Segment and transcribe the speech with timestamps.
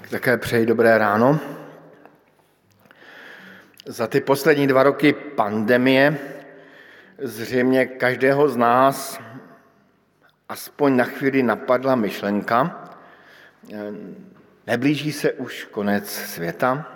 [0.00, 1.40] Tak také přeji dobré ráno.
[3.86, 6.18] Za ty poslední dva roky pandemie
[7.18, 9.20] zřejmě každého z nás
[10.48, 12.84] aspoň na chvíli napadla myšlenka,
[14.66, 16.86] neblíží se už konec světa,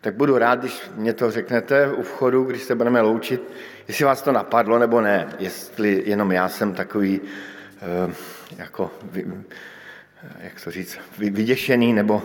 [0.00, 3.52] tak budu rád, když mě to řeknete u vchodu, když se budeme loučit,
[3.88, 8.14] jestli vás to napadlo nebo ne, jestli jenom já jsem takový eh,
[8.56, 8.90] jako
[10.40, 12.22] jak to říct, vyděšený nebo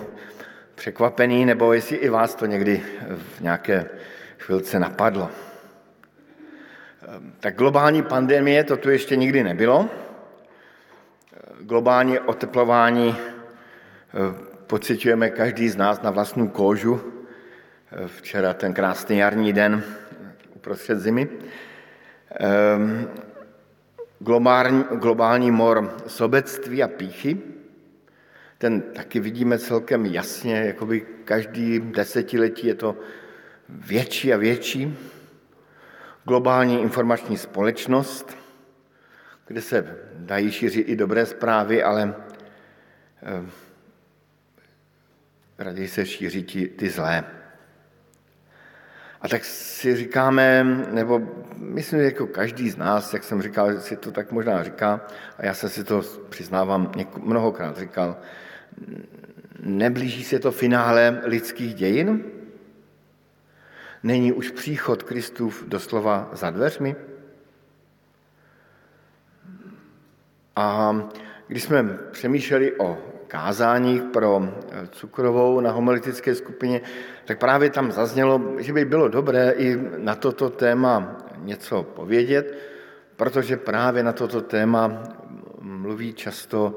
[0.76, 2.82] překvapený, nebo jestli i vás to někdy
[3.18, 3.86] v nějaké
[4.38, 5.30] chvilce napadlo.
[7.40, 9.90] Tak globální pandemie to tu ještě nikdy nebylo.
[11.62, 17.02] Globální oteplování eh, pocitujeme každý z nás na vlastní kóžu.
[18.08, 19.84] Včera ten krásný jarní den
[20.56, 21.30] uprostřed zimy.
[22.32, 23.10] Ehm,
[24.20, 27.38] globální, globální mor sobectví a píchy,
[28.60, 32.96] ten taky vidíme celkem jasně, jakoby každý desetiletí je to
[33.70, 34.98] větší a větší.
[36.24, 38.38] Globální informační společnost,
[39.48, 42.16] kde se dají šířit i dobré zprávy, ale
[43.24, 43.50] eh,
[45.58, 47.24] raději se šíří ty, ty zlé.
[49.22, 51.22] A tak si říkáme, nebo
[51.56, 55.02] myslím, že jako každý z nás, jak jsem říkal, si to tak možná říká,
[55.38, 58.18] a já jsem si to přiznávám mnohokrát říkal,
[59.60, 62.24] Neblíží se to finále lidských dějin?
[64.04, 66.96] Není už příchod Kristův doslova za dveřmi?
[70.56, 70.96] A
[71.48, 74.54] když jsme přemýšleli o kázáních pro
[74.92, 76.82] cukrovou na homolitické skupině,
[77.26, 82.58] tak právě tam zaznělo, že by bylo dobré i na toto téma něco povědět,
[83.16, 85.04] protože právě na toto téma
[85.62, 86.76] mluví často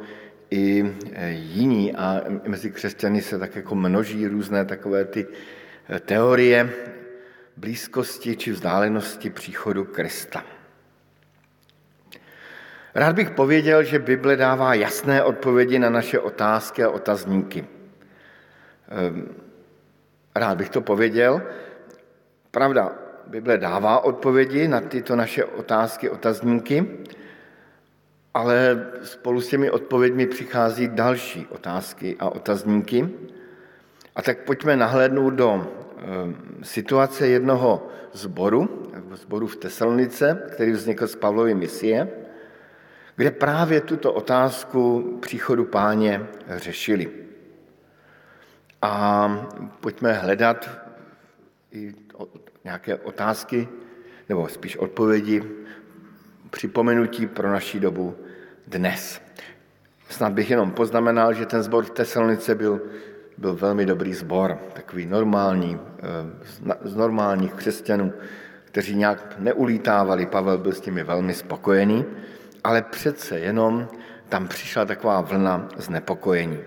[0.52, 5.26] i e, jiní a mezi křesťany se tak jako množí různé takové ty
[5.90, 6.72] e, teorie
[7.56, 10.44] blízkosti či vzdálenosti příchodu Krista.
[12.94, 17.66] Rád bych pověděl, že Bible dává jasné odpovědi na naše otázky a otazníky.
[18.88, 19.34] Ehm,
[20.34, 21.42] rád bych to pověděl.
[22.50, 22.92] Pravda,
[23.26, 26.86] Bible dává odpovědi na tyto naše otázky, otazníky,
[28.34, 33.08] ale spolu s těmi odpověďmi přichází další otázky a otazníky.
[34.16, 36.02] A tak pojďme nahlédnout do eh,
[36.62, 42.08] situace jednoho zboru, zboru v Tesalonice, který vznikl z Pavlovy misie,
[43.16, 47.10] kde právě tuto otázku příchodu páně řešili.
[48.82, 49.46] A
[49.80, 50.70] pojďme hledat
[51.72, 51.94] i
[52.64, 53.68] nějaké otázky,
[54.28, 55.42] nebo spíš odpovědi
[56.50, 58.16] připomenutí pro naší dobu
[58.66, 59.20] dnes.
[60.08, 62.80] Snad bych jenom poznamenal, že ten zbor v Tesalonice byl,
[63.38, 68.12] byl velmi dobrý zbor, takový normální, eh, z normálních křesťanů,
[68.64, 70.26] kteří nějak neulítávali.
[70.26, 72.04] Pavel byl s nimi velmi spokojený,
[72.64, 73.88] ale přece jenom
[74.28, 76.58] tam přišla taková vlna znepokojení.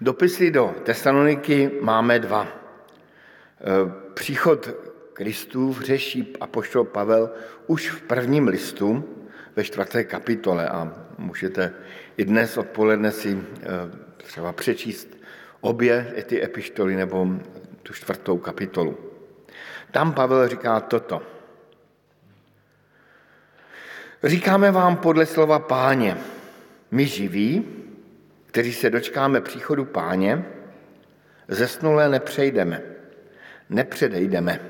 [0.00, 2.46] Dopisy do Tesaloniky máme dva.
[2.46, 4.70] Eh, příchod
[5.12, 7.30] Kristův řeší apoštol Pavel
[7.66, 9.04] už v prvním listu
[9.56, 11.72] ve čtvrté kapitole a můžete
[12.16, 13.66] i dnes odpoledne si eh,
[14.16, 15.16] třeba přečíst
[15.60, 17.28] obě ty epištoly nebo
[17.82, 18.98] tu čtvrtou kapitolu.
[19.90, 21.22] Tam Pavel říká toto.
[24.24, 26.16] Říkáme vám podle slova páně,
[26.90, 27.68] my živí,
[28.46, 30.44] kteří se dočkáme příchodu páně,
[31.48, 32.82] zesnulé nepřejdeme,
[33.70, 34.60] nepředejdeme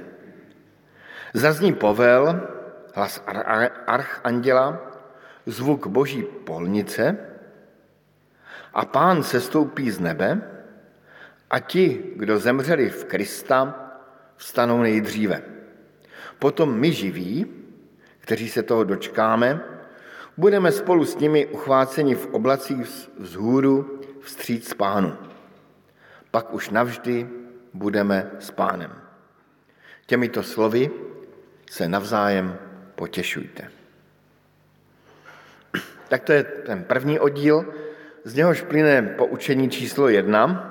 [1.35, 2.41] Zazní povel,
[2.95, 3.25] hlas
[3.87, 4.79] archanděla,
[5.47, 7.19] zvuk boží polnice
[8.75, 10.43] a pán se stoupí z nebe
[11.51, 13.91] a ti, kdo zemřeli v Krista,
[14.37, 15.43] vstanou nejdříve.
[16.39, 17.47] Potom my živí,
[18.19, 19.61] kteří se toho dočkáme,
[20.37, 25.17] budeme spolu s nimi uchváceni v oblacích vzhůru vstříc pánu.
[26.31, 27.29] Pak už navždy
[27.75, 28.93] budeme s pánem.
[30.07, 30.91] Těmito slovy
[31.71, 32.59] se navzájem
[32.95, 33.71] potěšujte.
[36.09, 37.75] Tak to je ten první oddíl,
[38.25, 40.71] z něhož plyne poučení číslo jedna.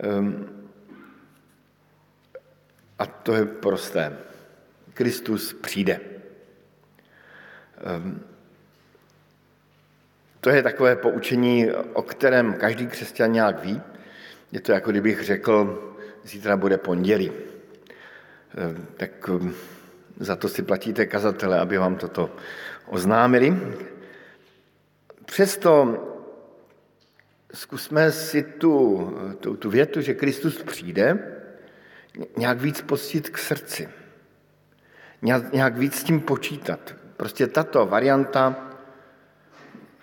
[0.00, 0.48] Ehm,
[2.98, 4.16] a to je prosté.
[4.94, 6.00] Kristus přijde.
[7.84, 8.20] Ehm,
[10.40, 13.82] to je takové poučení, o kterém každý křesťan nějak ví.
[14.52, 15.82] Je to jako kdybych řekl,
[16.24, 17.32] zítra bude pondělí.
[18.56, 19.30] Ehm, tak
[20.20, 22.30] za to si platíte kazatele, aby vám toto
[22.86, 23.56] oznámili.
[25.24, 26.02] Přesto
[27.54, 29.10] zkusme si tu,
[29.40, 31.18] tu, tu větu, že Kristus přijde,
[32.36, 33.88] nějak víc postit k srdci.
[35.52, 36.94] Nějak, víc s tím počítat.
[37.16, 38.70] Prostě tato varianta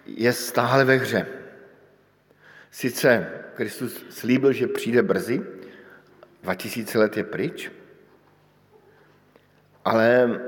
[0.05, 1.27] je stále ve hře.
[2.71, 5.41] Sice Kristus slíbil, že přijde brzy,
[6.43, 7.71] 2000 let je pryč,
[9.85, 10.39] ale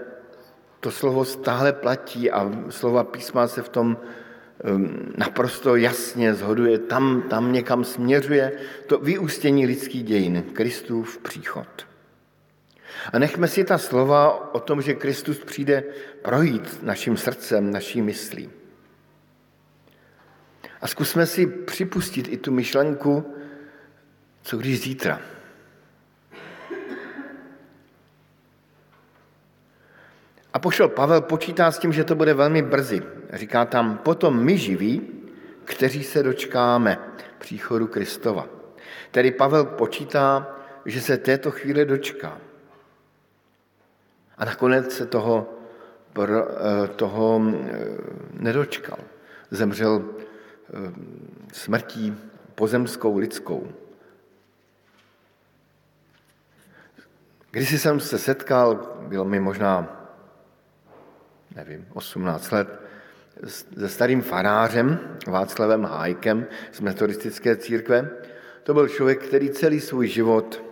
[0.80, 7.22] to slovo stále platí a slova písma se v tom um, naprosto jasně zhoduje, tam,
[7.30, 8.52] tam někam směřuje
[8.88, 11.88] to vyústění lidských dějin, Kristův příchod.
[13.14, 15.84] A nechme si ta slova o tom, že Kristus přijde
[16.22, 18.50] projít naším srdcem, naší myslí.
[20.82, 23.36] A zkusme si připustit i tu myšlenku,
[24.42, 25.22] co když zítra.
[30.66, 33.04] A pošel Pavel počítá s tím, že to bude velmi brzy.
[33.34, 35.02] Říká tam, potom my živí,
[35.66, 36.98] kteří se dočkáme
[37.38, 38.48] příchodu Kristova.
[39.12, 42.42] Tedy Pavel počítá, že se této chvíle dočká.
[44.38, 45.54] A nakonec se toho,
[46.18, 47.78] eh, toho eh,
[48.34, 48.98] nedočkal.
[49.52, 50.92] Zemřel eh,
[51.54, 52.18] smrtí
[52.56, 53.70] pozemskou lidskou.
[57.52, 60.05] Když jsem se setkal, bylo mi možná
[61.56, 62.80] nevím, 18 let,
[63.78, 68.10] se starým farářem Václavem Hájkem z metodistické církve.
[68.64, 70.64] To byl člověk, který celý svůj život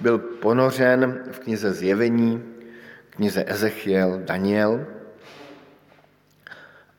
[0.00, 2.44] byl ponořen v knize Zjevení,
[3.10, 4.86] knize Ezechiel, Daniel.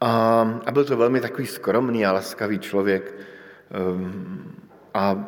[0.02, 3.14] A, a byl to velmi takový skromný a laskavý člověk.
[3.72, 4.56] Ehm,
[4.94, 5.26] a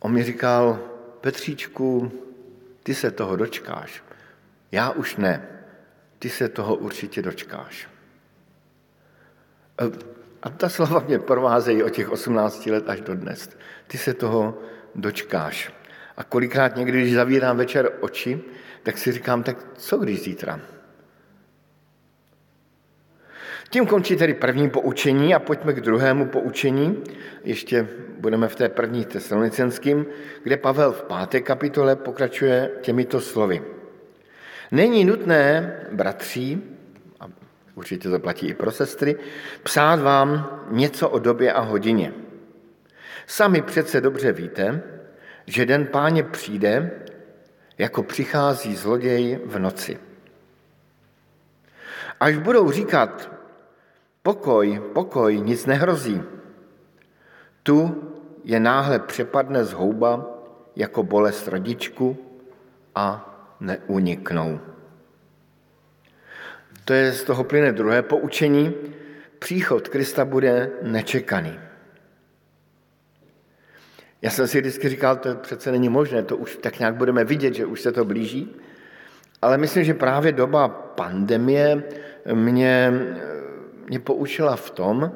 [0.00, 0.78] on mi říkal,
[1.20, 2.12] Petříčku,
[2.82, 4.02] ty se toho dočkáš.
[4.72, 5.57] Já už ne
[6.18, 7.88] ty se toho určitě dočkáš.
[10.42, 13.56] A ta slova mě provázejí od těch 18 let až do dnes.
[13.86, 14.58] Ty se toho
[14.94, 15.72] dočkáš.
[16.16, 18.40] A kolikrát někdy, když zavírám večer oči,
[18.82, 20.60] tak si říkám, tak co když zítra?
[23.70, 27.04] Tím končí tedy první poučení a pojďme k druhému poučení.
[27.44, 27.88] Ještě
[28.18, 30.06] budeme v té první tesalonicenským,
[30.42, 33.77] kde Pavel v páté kapitole pokračuje těmito slovy.
[34.70, 36.62] Není nutné, bratří,
[37.20, 37.26] a
[37.74, 39.16] určitě to platí i pro sestry,
[39.62, 42.12] psát vám něco o době a hodině.
[43.26, 44.82] Sami přece dobře víte,
[45.46, 46.90] že den páně přijde,
[47.78, 49.98] jako přichází zloděj v noci.
[52.20, 53.32] Až budou říkat,
[54.22, 56.22] pokoj, pokoj, nic nehrozí,
[57.62, 58.04] tu
[58.44, 60.26] je náhle přepadne zhouba
[60.76, 62.16] jako bolest rodičku
[62.94, 63.24] a
[63.60, 64.60] neuniknou.
[66.84, 68.74] To je z toho plyne druhé poučení.
[69.38, 71.60] Příchod Krista bude nečekaný.
[74.22, 77.54] Já jsem si vždycky říkal, to přece není možné, to už tak nějak budeme vidět,
[77.54, 78.56] že už se to blíží.
[79.42, 81.82] Ale myslím, že právě doba pandemie
[82.34, 82.92] mě,
[83.88, 85.12] mě poučila v tom,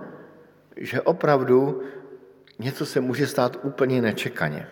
[0.77, 1.83] že opravdu
[2.59, 4.67] něco se může stát úplně nečekaně.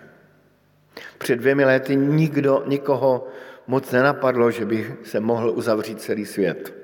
[1.19, 3.29] Před dvěmi lety nikdo, nikoho
[3.71, 6.75] moc nenapadlo, že by se mohl uzavřít celý svět.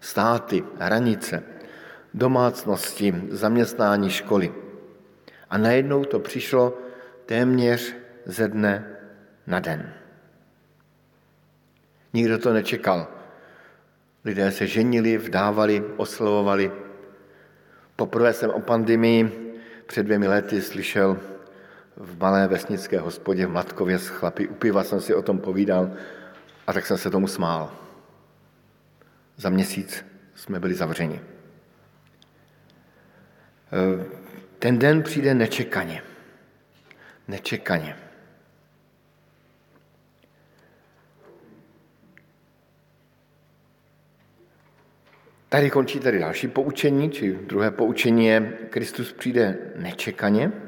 [0.00, 1.42] Státy, hranice,
[2.14, 4.52] domácnosti, zaměstnání, školy.
[5.50, 6.78] A najednou to přišlo
[7.26, 7.94] téměř
[8.24, 8.96] ze dne
[9.46, 9.92] na den.
[12.12, 13.08] Nikdo to nečekal.
[14.24, 16.72] Lidé se ženili, vdávali, oslovovali.
[17.96, 19.52] Poprvé jsem o pandemii
[19.86, 21.20] před dvěmi lety slyšel
[21.96, 25.90] v malé vesnické hospodě v Matkově s chlapy u piva jsem si o tom povídal
[26.66, 27.72] a tak jsem se tomu smál.
[29.36, 31.20] Za měsíc jsme byli zavřeni.
[33.72, 34.04] E,
[34.58, 36.02] ten den přijde nečekaně.
[37.28, 37.96] Nečekaně.
[45.48, 50.65] Tady končí tady další poučení, či druhé poučení je, Kristus přijde nečekaně.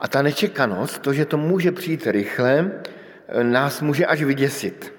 [0.00, 2.70] A ta nečekanost, to, že to může přijít rychle,
[3.42, 4.94] nás může až vyděsit.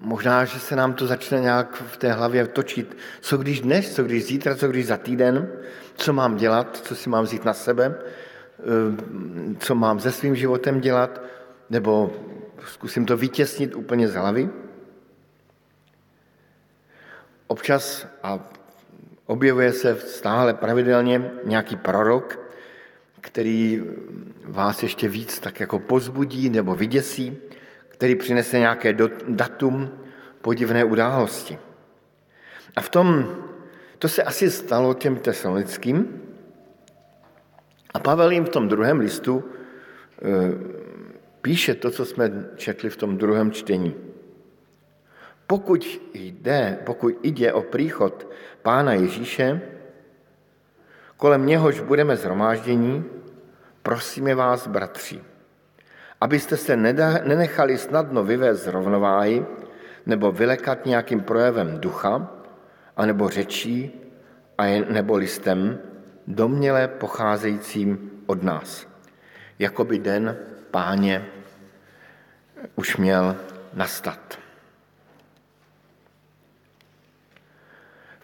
[0.00, 2.96] Možná, že se nám to začne nějak v té hlavě točit.
[3.20, 5.48] Co když dnes, co když zítra, co když za týden,
[5.94, 8.64] co mám dělat, co si mám vzít na sebe, eh,
[9.58, 11.20] co mám se svým životem dělat,
[11.70, 12.12] nebo
[12.66, 14.48] zkusím to vytěsnit úplně z hlavy.
[17.46, 18.38] Občas a
[19.26, 22.43] objevuje se stále pravidelně nějaký prorok,
[23.24, 23.82] který
[24.44, 27.36] vás ještě víc tak jako pozbudí nebo vyděsí,
[27.88, 28.96] který přinese nějaké
[29.28, 29.90] datum
[30.42, 31.58] podivné události.
[32.76, 33.36] A v tom,
[33.98, 36.20] To se asi stalo těm tesalonickým.
[37.94, 40.28] A Pavel jim v tom druhém listu eh,
[41.40, 43.94] píše to, co jsme četli v tom druhém čtení.
[45.46, 48.28] Pokud jde, pokud jde o příchod
[48.62, 49.60] Pána Ježíše,
[51.16, 53.04] kolem něhož budeme zhromáždění,
[53.82, 55.20] prosíme vás, bratři,
[56.20, 56.76] abyste se
[57.24, 59.46] nenechali snadno vyvést z rovnováhy
[60.06, 62.30] nebo vylekat nějakým projevem ducha,
[62.96, 64.00] anebo řečí,
[64.58, 65.78] a nebo listem,
[66.26, 68.86] domněle pocházejícím od nás.
[69.58, 70.36] Jakoby den
[70.70, 71.26] páně
[72.76, 73.36] už měl
[73.74, 74.43] nastat.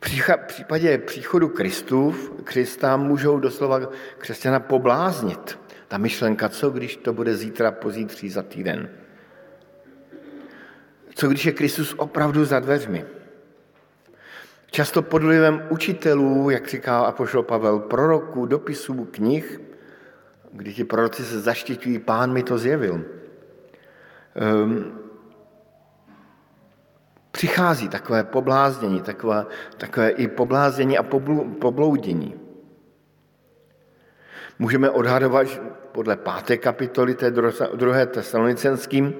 [0.00, 3.80] V případě příchodu Kristův, Krista můžou doslova
[4.18, 5.58] křesťana pobláznit.
[5.88, 8.90] Ta myšlenka, co když to bude zítra, pozítří, za týden.
[11.14, 13.04] Co když je Kristus opravdu za dveřmi?
[14.70, 19.60] Často pod vlivem učitelů, jak říká apoštol Pavel, proroků, dopisů, knih,
[20.52, 23.04] kdy ti proroci se zaštiťují, pán mi to zjevil.
[24.64, 24.99] Um,
[27.30, 29.46] přichází takové pobláznění, takové,
[29.76, 31.02] takové i pobláznění a
[31.60, 32.34] pobloudění.
[34.58, 35.46] Můžeme odhadovat
[35.92, 37.30] podle páté kapitoly té
[37.74, 39.14] druhé tesalonicenským,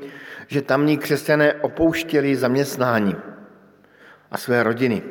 [0.47, 3.17] že tamní křesťané opouštěli zaměstnání
[4.31, 5.02] a své rodiny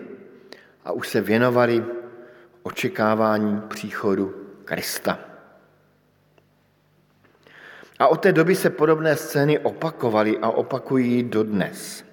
[0.86, 1.86] a už se věnovali
[2.64, 5.20] očekávání příchodu Krista.
[8.00, 12.09] A od té doby se podobné scény opakovaly a opakují dodnes.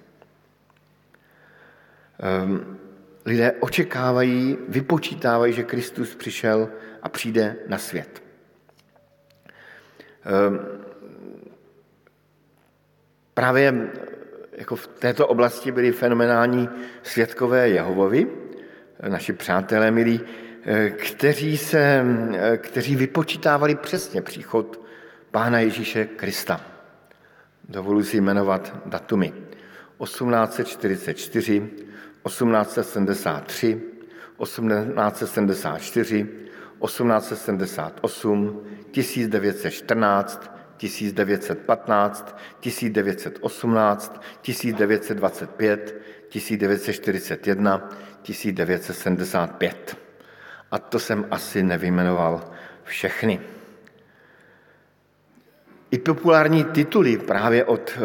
[2.45, 2.79] Um,
[3.25, 6.69] lidé očekávají, vypočítávají, že Kristus přišel
[7.03, 8.23] a přijde na svět.
[10.49, 10.59] Um,
[13.35, 13.91] právě
[14.53, 16.69] jako v této oblasti byli fenomenální
[17.03, 18.27] světkové Jehovovi,
[19.09, 20.21] naši přátelé milí,
[20.65, 22.05] eh, kteří, se,
[22.35, 24.81] eh, kteří vypočítávali přesně příchod
[25.31, 26.61] Pána Ježíše Krista.
[27.69, 29.33] Dovolu si jmenovat datumy.
[29.99, 31.71] 1844,
[32.27, 33.81] 1873,
[34.39, 36.27] 1874,
[36.81, 45.95] 1878, 1914, 1915, 1918, 1925,
[46.29, 47.89] 1941,
[48.23, 49.97] 1975.
[50.71, 52.51] A to jsem asi nevyjmenoval
[52.85, 53.41] všechny.
[55.91, 58.01] I populární tituly právě od, eh,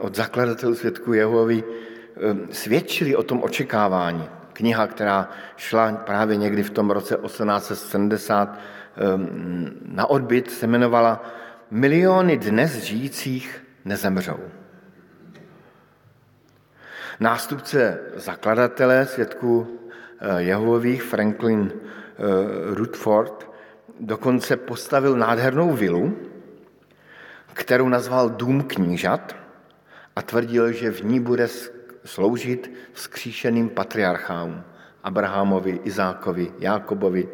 [0.00, 1.95] od zakladatelů světku Jehovy eh,
[2.50, 4.28] svědčili o tom očekávání.
[4.52, 9.02] Kniha, která šla právě někdy v tom roce 1870 eh,
[9.84, 11.24] na odbyt, se jmenovala
[11.70, 14.38] Miliony dnes žijících nezemřou.
[17.20, 19.78] Nástupce zakladatele svědků
[20.36, 21.72] Jehovových, Franklin
[22.72, 23.50] Rutherford,
[24.00, 26.16] dokonce postavil nádhernou vilu,
[27.52, 29.36] kterou nazval Dům knížat
[30.16, 31.48] a tvrdil, že v ní bude
[32.06, 34.64] sloužit vzkříšeným patriarchám
[35.04, 37.28] Abrahamovi, Izákovi, Jákobovi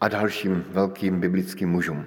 [0.00, 2.06] a dalším velkým biblickým mužům.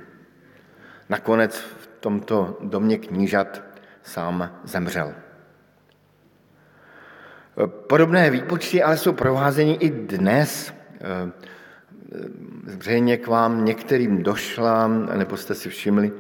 [1.09, 3.61] Nakonec v tomto domě knížat
[4.03, 5.13] sám zemřel.
[7.67, 10.73] Podobné výpočty ale jsou provázeny i dnes.
[12.65, 16.11] Zřejmě k vám některým došla, nebo jste si všimli,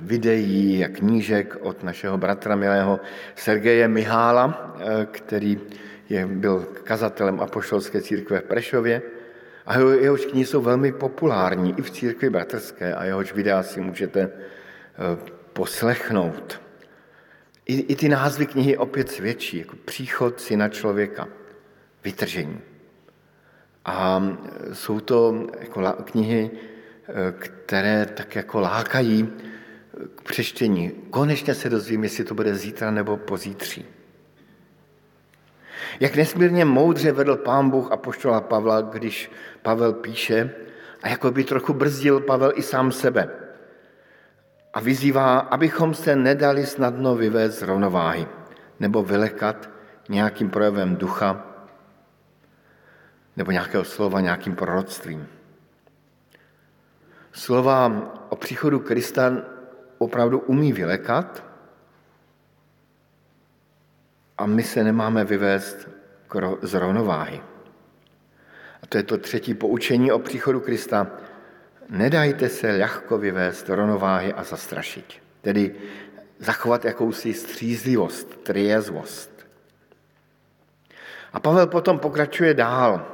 [0.00, 3.00] videí a knížek od našeho bratra milého
[3.36, 5.60] Sergeje Mihála, eh, který
[6.08, 9.02] je, byl kazatelem apoštolské církve v Prešově.
[9.66, 13.80] A jeho, jehož knihy jsou velmi populární i v církvi bratrské a jehož videa si
[13.80, 14.30] můžete eh,
[15.52, 16.60] poslechnout.
[17.66, 21.28] I, I ty názvy knihy opět svědčí, jako příchod syna člověka,
[22.04, 22.60] vytržení.
[23.84, 26.50] A eh, jsou to jako knihy,
[27.38, 29.32] které tak jako lákají
[30.14, 30.90] k přečtení.
[31.10, 33.86] Konečně se dozvím, jestli to bude zítra nebo pozítří.
[36.00, 39.30] Jak nesmírně moudře vedl pán Bůh a poštola Pavla, když
[39.62, 40.50] Pavel píše,
[41.02, 43.28] a jako by trochu brzdil Pavel i sám sebe.
[44.74, 48.26] A vyzývá, abychom se nedali snadno vyvést z rovnováhy
[48.80, 49.70] nebo vylekat
[50.08, 51.46] nějakým projevem ducha
[53.36, 55.28] nebo nějakého slova, nějakým proroctvím.
[57.32, 57.92] Slova
[58.28, 59.32] o příchodu Krista
[59.98, 61.44] opravdu umí vylekat
[64.38, 65.88] a my se nemáme vyvést
[66.62, 67.42] z rovnováhy.
[68.82, 71.06] A to je to třetí poučení o příchodu Krista.
[71.88, 75.22] Nedajte se ľahko vyvést do rovnováhy a zastrašit.
[75.40, 75.74] Tedy
[76.38, 79.46] zachovat jakousi střízlivost, triezvost.
[81.32, 83.06] A Pavel potom pokračuje dál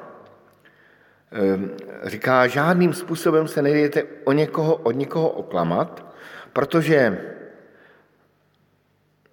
[2.04, 6.14] říká, žádným způsobem se nejdete o někoho, od někoho oklamat,
[6.52, 7.20] protože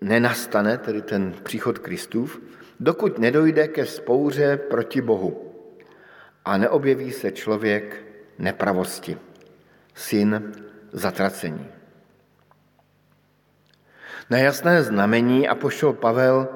[0.02, 2.42] nenastane, tedy ten příchod Kristův,
[2.80, 5.52] dokud nedojde ke spouře proti Bohu
[6.46, 8.06] a neobjeví se člověk
[8.40, 9.18] nepravosti,
[9.94, 10.54] syn
[10.92, 11.68] zatracení.
[14.30, 16.48] Na jasné znamení apoštol Pavel,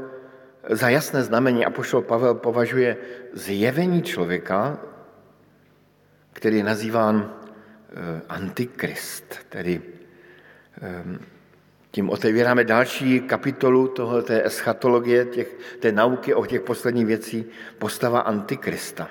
[0.69, 2.97] za jasné znamení apoštol Pavel považuje
[3.33, 4.77] zjevení člověka,
[6.39, 9.81] který je nazýván eh, antikrist, tedy
[10.81, 11.19] ehm,
[11.91, 15.47] tím otevíráme další kapitolu toho, té eschatologie, těch,
[15.79, 17.45] té nauky o těch posledních věcí,
[17.79, 19.07] postava antikrista.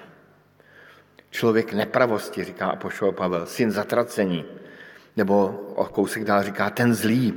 [1.30, 4.44] Člověk nepravosti, říká apoštol Pavel, syn zatracení,
[5.16, 7.34] nebo o kousek dál říká ten zlý,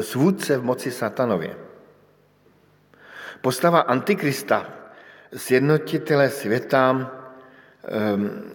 [0.00, 1.56] svůdce v moci satanově.
[3.40, 4.66] Postava antikrista,
[5.36, 7.12] sjednotitele světa,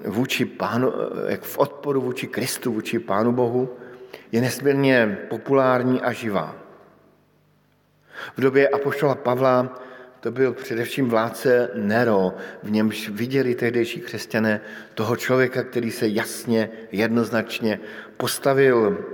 [0.06, 0.94] vůči pánu,
[1.28, 3.78] jak v odporu vůči Kristu, vůči pánu Bohu,
[4.32, 6.56] je nesmírně populární a živá.
[8.38, 9.80] V době apoštola Pavla
[10.20, 12.34] to byl především vládce Nero,
[12.64, 14.62] v němž viděli tehdejší křesťané
[14.94, 17.80] toho člověka, který se jasně, jednoznačně
[18.18, 19.06] postavil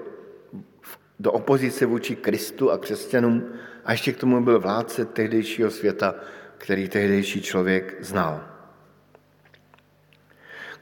[1.19, 3.43] do opozice vůči Kristu a křesťanům
[3.85, 6.15] a ještě k tomu byl vládce tehdejšího světa,
[6.57, 8.56] který tehdejší člověk znal.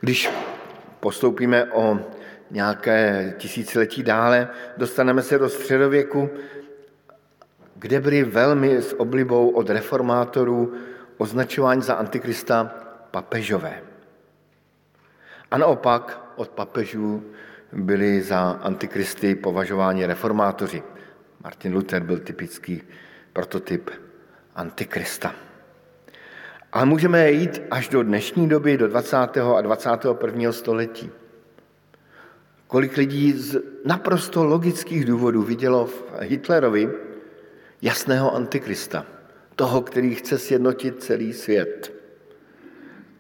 [0.06, 0.30] Když
[1.00, 2.00] postoupíme o
[2.52, 6.30] nějaké tisíciletí dále, dostaneme se do středověku,
[7.76, 10.74] kde byli velmi s oblibou od reformátorů
[11.18, 12.76] označování za antikrista
[13.12, 13.82] papežové.
[15.52, 17.24] A naopak od papežů
[17.74, 20.84] byli za antikristy považováni reformátoři.
[21.44, 22.82] Martin Luther byl typický
[23.34, 23.90] prototyp
[24.56, 25.45] antikrista.
[26.76, 29.18] Ale můžeme jít až do dnešní doby, do 20.
[29.18, 30.52] a 21.
[30.52, 31.12] století.
[32.68, 36.92] Kolik lidí z naprosto logických důvodů vidělo v Hitlerovi
[37.82, 39.06] jasného antikrista,
[39.56, 41.94] toho, který chce sjednotit celý svět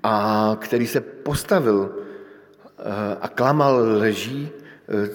[0.03, 1.95] a který se postavil
[2.79, 2.83] eh,
[3.21, 5.09] a klamal leží eh,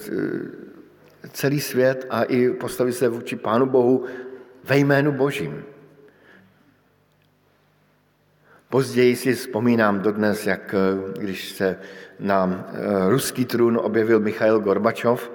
[1.29, 4.05] celý svět a i postavil se vůči Pánu Bohu
[4.63, 5.63] ve jménu Božím.
[8.71, 11.79] Později si vzpomínám dodnes, jak eh, když se
[12.19, 12.65] na
[13.07, 15.31] ruský trůn objevil Michail Gorbačov,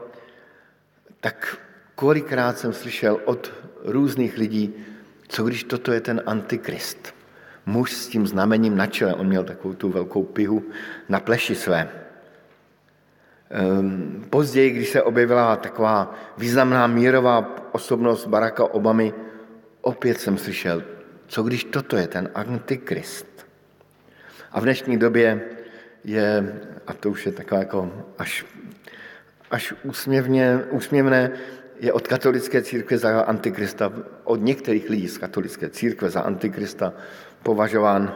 [1.21, 1.59] tak
[1.95, 3.53] kolikrát jsem slyšel od
[3.85, 4.75] různých lidí,
[5.29, 7.15] co když toto je ten antikrist.
[7.67, 10.65] Muž s tím znamením na čele, on měl takovou tu velkou pihu
[11.09, 11.89] na pleši své.
[13.51, 19.15] Ehm, později, když se objevila taková významná mírová osobnost Baracka Obamy,
[19.81, 20.96] opět jsem slyšel,
[21.27, 23.47] co když toto je ten antikrist.
[24.53, 25.41] A v dnešní době
[26.05, 26.55] je,
[26.87, 28.45] a to už je takové jako až,
[29.51, 31.31] až úsměvně, úsměvné,
[31.81, 33.93] je od katolické církve za antikrista,
[34.25, 36.93] od některých lidí z katolické církve za antikrista
[37.43, 38.15] považován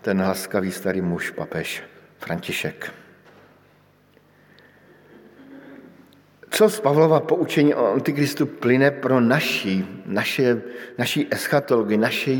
[0.00, 1.82] ten laskavý starý muž, papež
[2.18, 2.92] František.
[6.60, 10.62] Co z Pavlova poučení o antikristu plyne pro naší, naše,
[10.98, 12.30] naší eschatologii, naše,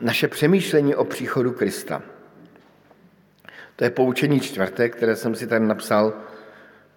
[0.00, 2.02] naše přemýšlení o příchodu Krista?
[3.76, 6.12] To je poučení čtvrté, které jsem si tady napsal.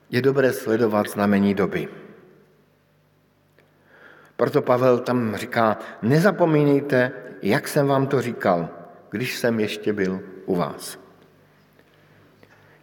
[0.10, 1.88] Je dobré sledovat znamení doby.
[4.36, 8.70] Proto Pavel tam říká, nezapomínejte, jak jsem vám to říkal,
[9.10, 11.07] když jsem ještě byl u vás.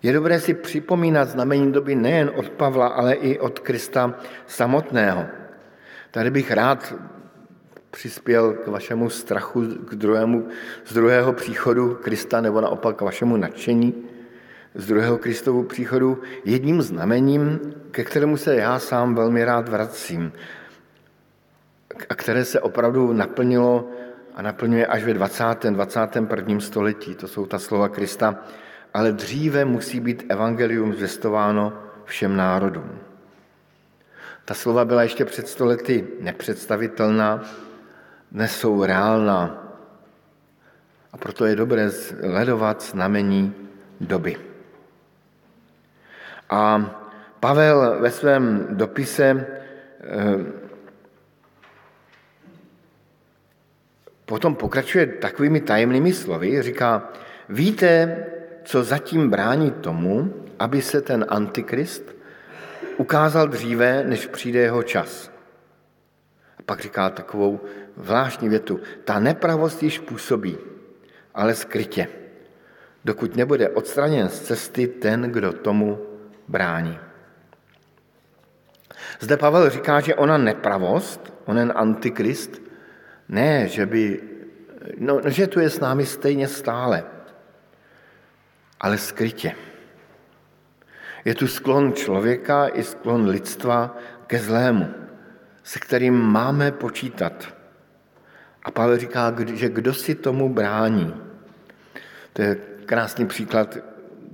[0.04, 4.14] Je dobré si připomínat znamení doby nejen od Pavla, ale i od Krista
[4.46, 5.26] samotného.
[6.10, 6.94] Tady bych rád
[7.90, 10.48] přispěl k vašemu strachu k druhému,
[10.86, 13.94] z druhého příchodu Krista, nebo naopak k vašemu nadšení
[14.74, 20.32] z druhého Kristovu příchodu jedním znamením, ke kterému se já sám velmi rád vracím
[22.08, 23.88] a které se opravdu naplnilo
[24.34, 25.44] a naplňuje až ve 20.
[25.70, 26.60] 21.
[26.60, 27.14] století.
[27.14, 28.44] To jsou ta slova Krista.
[28.94, 31.72] Ale dříve musí být evangelium zvěstováno
[32.04, 32.98] všem národům.
[34.44, 37.42] Ta slova byla ještě před stolety nepředstavitelná,
[38.32, 39.60] dnes jsou reálná.
[41.12, 43.54] A proto je dobré sledovat znamení
[44.00, 44.36] doby.
[46.50, 46.90] A
[47.40, 49.46] Pavel ve svém dopise
[50.00, 50.64] eh,
[54.24, 57.12] Potom pokračuje takovými tajemnými slovy, říká,
[57.48, 58.16] víte,
[58.64, 62.14] co zatím brání tomu, aby se ten antikrist
[62.96, 65.30] ukázal dříve, než přijde jeho čas.
[66.58, 67.60] A pak říká takovou
[67.96, 68.80] zvláštní větu.
[69.04, 70.58] Ta nepravost již působí,
[71.34, 72.08] ale skrytě.
[73.04, 75.98] dokud nebude odstraněn z cesty ten, kdo tomu
[76.48, 76.98] brání.
[79.20, 82.62] Zde Pavel říká, že ona nepravost, onen antikrist,
[83.28, 84.20] ne, že by,
[84.98, 87.04] no, že tu je s námi stejně stále,
[88.84, 89.52] ale skrytě.
[91.24, 94.88] Je tu sklon člověka i sklon lidstva ke zlému,
[95.62, 97.48] se kterým máme počítat.
[98.62, 101.14] A Pavel říká, že kdo si tomu brání.
[102.32, 103.76] To je krásný příklad,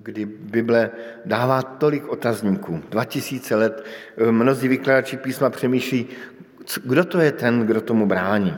[0.02, 0.90] kdy Bible
[1.24, 2.82] dává tolik otazníků.
[2.90, 3.86] 2000 let
[4.30, 6.06] mnozí vykladači písma přemýšlí,
[6.84, 8.56] kdo to je ten, kdo tomu brání.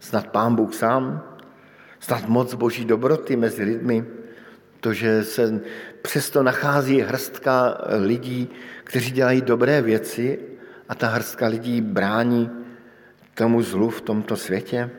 [0.00, 1.22] Snad pán Bůh sám?
[2.00, 4.04] Snad moc boží dobroty mezi lidmi?
[4.86, 5.60] To, že se
[6.02, 8.48] přesto nachází hrstka lidí,
[8.84, 10.38] kteří dělají dobré věci
[10.88, 12.50] a ta hrstka lidí brání
[13.34, 14.90] tomu zlu v tomto světě?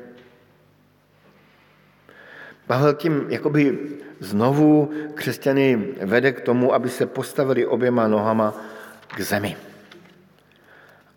[2.68, 3.80] Pavel tím jakoby
[4.20, 8.60] znovu křesťany vede k tomu, aby se postavili oběma nohama
[9.08, 9.58] k zemi.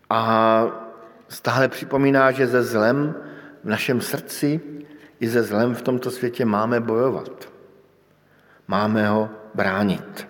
[0.09, 0.63] A
[1.29, 3.15] stále připomíná, že ze zlem
[3.63, 4.61] v našem srdci
[5.19, 7.50] i ze zlem v tomto světě máme bojovat.
[8.71, 10.27] Máme ho bránit.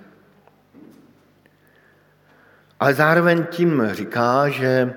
[2.80, 4.94] Ale zároveň tím říká, že,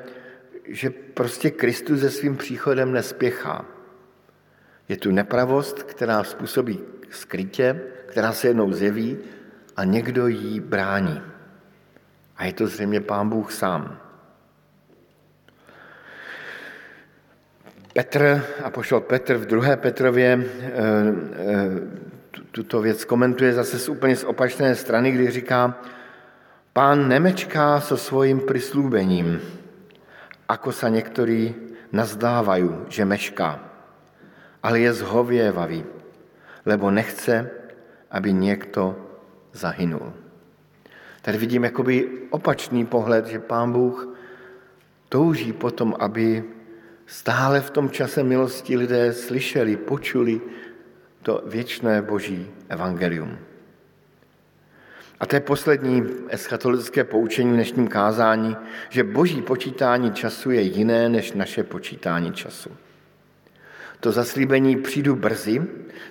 [0.68, 3.64] že prostě Kristus se svým příchodem nespěchá.
[4.88, 6.80] Je tu nepravost, která způsobí
[7.10, 9.18] skrytě, která se jednou zjeví
[9.76, 11.22] a někdo jí brání.
[12.36, 14.00] A je to zřejmě pán Bůh sám.
[17.92, 20.72] Petr, a pošel Petr v druhé Petrově, eh,
[21.36, 22.13] eh,
[22.50, 25.78] tuto věc komentuje zase z úplně z opačné strany, kdy říká,
[26.72, 29.40] pán nemečká so svojím prislúbením,
[30.48, 31.54] ako sa někteří
[31.92, 33.60] nazdávají, že mešká,
[34.62, 35.84] ale je zhověvavý,
[36.66, 37.50] lebo nechce,
[38.10, 38.96] aby někdo
[39.52, 40.12] zahynul.
[41.22, 44.08] Tady vidím jakoby opačný pohled, že pán Bůh
[45.08, 46.44] touží potom, aby
[47.06, 50.40] stále v tom čase milosti lidé slyšeli, počuli
[51.24, 53.38] to věčné boží evangelium.
[55.20, 58.56] A to je poslední eschatologické poučení v dnešním kázání,
[58.88, 62.70] že boží počítání času je jiné než naše počítání času.
[64.00, 65.62] To zaslíbení přijdu brzy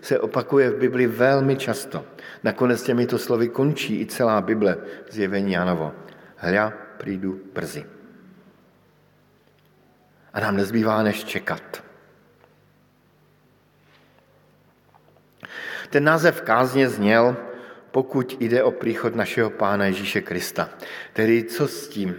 [0.02, 2.06] se opakuje v Bibli velmi často.
[2.44, 4.78] Nakonec těmito slovy končí i celá Bible
[5.10, 5.94] zjevení Janovo.
[6.38, 7.86] Hľa, přijdu brzy
[10.34, 11.84] a nám nezbývá než čekat.
[15.90, 17.36] Ten název kázně zněl,
[17.92, 20.70] pokud jde o příchod našeho Pána Ježíše Krista.
[21.14, 22.16] Tedy co s tím?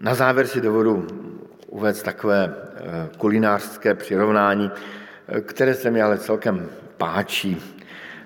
[0.00, 1.06] Na závěr si dovodu
[1.66, 2.82] uvést takové eh,
[3.18, 4.70] kulinářské přirovnání,
[5.28, 7.76] eh, které se mi ale celkem páčí.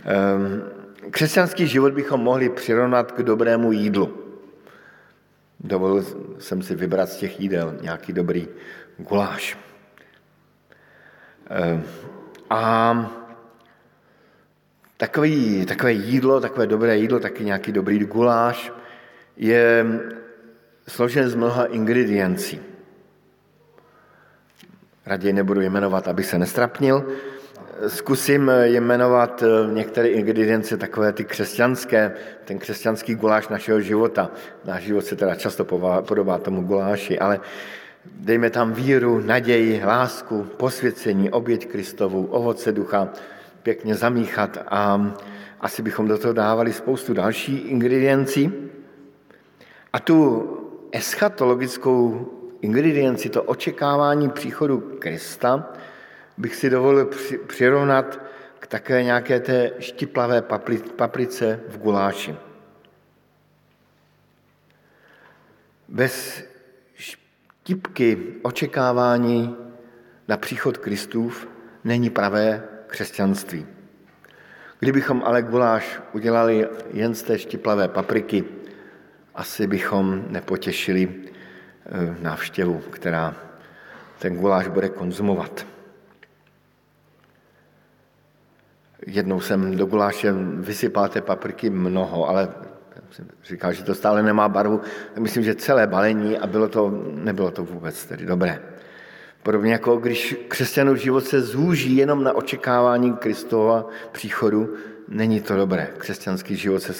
[0.04, 4.24] Eh, křesťanský život bychom mohli přirovnat k dobrému jídlu.
[5.60, 6.04] Dovolil
[6.38, 8.48] jsem si vybrat z těch jídel nějaký dobrý
[8.98, 9.67] guláš.
[11.50, 11.82] Eh,
[12.50, 12.94] a
[14.96, 18.72] takový, takové jídlo, takové dobré jídlo, taky nějaký dobrý guláš
[19.36, 19.86] je
[20.88, 22.60] složen z mnoha ingrediencí.
[25.06, 27.06] Raději nebudu jmenovat, abych se nestrapnil.
[27.86, 32.12] Zkusím jmenovat eh, některé ingredience takové ty křesťanské,
[32.44, 34.30] ten křesťanský guláš našeho života.
[34.64, 35.64] Náš život se teda často
[36.02, 37.40] podobá tomu guláši, ale
[38.14, 43.08] dejme tam víru, naději, lásku, posvěcení, oběť Kristovu, ovoce ducha,
[43.62, 45.12] pěkně zamíchat a
[45.60, 48.52] asi bychom do toho dávali spoustu další ingrediencí.
[49.92, 50.46] A tu
[50.92, 52.28] eschatologickou
[52.60, 55.72] ingredienci, to očekávání příchodu Krista,
[56.38, 57.10] bych si dovolil
[57.46, 58.20] přirovnat
[58.58, 60.42] k také nějaké té štiplavé
[60.96, 62.36] paprice v guláši.
[65.88, 66.44] Bez
[67.68, 69.56] štipky očekávání
[70.28, 71.48] na příchod Kristův
[71.84, 73.66] není pravé křesťanství.
[74.78, 78.44] Kdybychom ale guláš udělali jen z té štiplavé papriky,
[79.34, 83.36] asi bychom nepotěšili eh, návštěvu, která
[84.18, 85.66] ten guláš bude konzumovat.
[89.06, 92.48] Jednou jsem do guláše vysypal té papriky mnoho, ale
[93.44, 94.80] říkal, že to stále nemá barvu.
[95.18, 98.62] Myslím, že celé balení a bylo to, nebylo to vůbec tedy dobré.
[99.42, 104.74] Podobně jako když křesťanův život se zúží jenom na očekávání Kristova příchodu,
[105.08, 105.88] není to dobré.
[105.98, 106.94] Křesťanský život se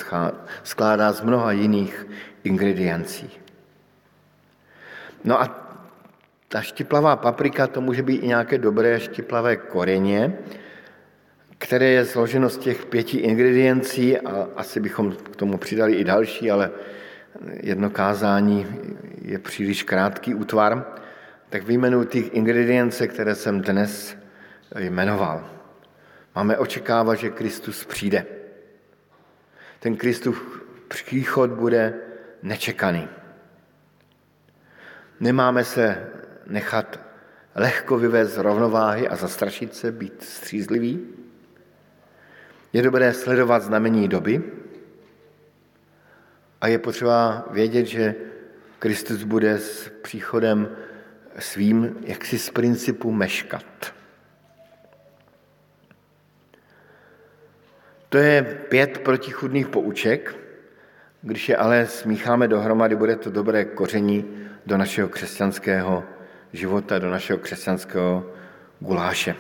[0.63, 2.07] skládá z mnoha jiných
[2.45, 3.31] ingrediencí.
[5.25, 5.69] No a
[6.49, 10.39] ta štiplavá paprika, to může být i nějaké dobré štiplavé koreně,
[11.59, 16.51] které je složeno z těch pěti ingrediencí a asi bychom k tomu přidali i další,
[16.51, 16.71] ale
[17.53, 18.67] jedno kázání
[19.23, 20.87] je příliš krátký útvar,
[21.49, 24.17] tak vyjmenuji ty ingredience, které jsem dnes
[24.79, 25.51] jmenoval.
[26.35, 28.27] Máme očekávat, že Kristus přijde.
[29.81, 30.37] Ten Kristus
[30.89, 31.95] příchod bude
[32.43, 33.09] nečekaný.
[35.21, 36.07] Nemáme se
[36.47, 37.01] nechat
[37.55, 41.18] lehko vyvést z rovnováhy a zastrašit se, být střízlivý.
[42.73, 44.43] Je dobré sledovat znamení doby
[46.61, 48.15] a je potřeba vědět, že
[48.79, 50.69] Kristus bude s příchodem
[51.39, 53.65] svým jaksi z principu meškat.
[58.09, 60.37] To je pět protichudných pouček,
[61.23, 64.25] když je ale smícháme dohromady, bude to dobré koření
[64.67, 66.05] do našeho křesťanského
[66.53, 68.33] života, do našeho křesťanského
[68.81, 69.35] guláše.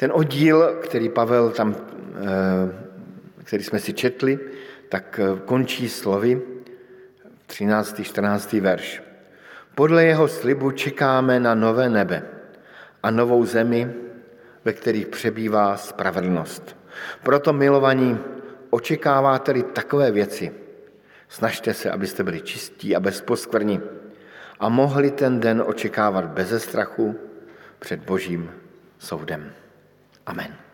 [0.00, 4.38] Ten oddíl, který Pavel tam, eh, který jsme si četli,
[4.88, 6.42] tak eh, končí slovy
[7.46, 8.00] 13.
[8.02, 8.60] 14.
[8.60, 9.02] verš.
[9.74, 12.22] Podle jeho slibu čekáme na nové nebe
[13.02, 13.92] a novou zemi,
[14.64, 16.76] ve kterých přebývá spravedlnost.
[17.22, 18.18] Proto, milovaní,
[18.70, 20.52] očekáváte-li takové věci,
[21.28, 23.80] snažte se, abyste byli čistí a bezposkvrní
[24.60, 27.20] a mohli ten den očekávat beze strachu
[27.78, 28.50] před Božím
[28.98, 29.59] soudem.
[30.30, 30.69] Amen.